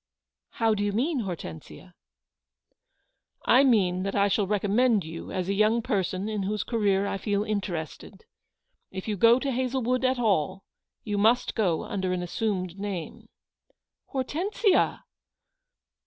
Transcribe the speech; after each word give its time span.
u 0.01 0.55
How 0.57 0.73
do 0.73 0.83
you 0.83 0.93
mean, 0.93 1.19
Hortensia 1.25 1.93
V" 1.93 1.93
1 3.59 3.69
mean 3.69 4.01
that 4.01 4.15
I 4.15 4.29
shall 4.29 4.47
recommend 4.47 5.05
you 5.05 5.31
as 5.31 5.47
a 5.47 5.53
young 5.53 5.83
person 5.83 6.27
in 6.27 6.41
whose 6.41 6.63
career 6.63 7.05
I 7.05 7.19
feel 7.19 7.43
interested. 7.43 8.25
If 8.89 9.07
you 9.07 9.15
go 9.15 9.37
to 9.37 9.51
Hazlewood 9.51 10.03
at 10.03 10.17
all, 10.17 10.63
you 11.03 11.19
must 11.19 11.53
go 11.53 11.83
under 11.83 12.13
an 12.13 12.23
assumed 12.23 12.79
name."" 12.79 13.29
Hortensia 14.11 15.03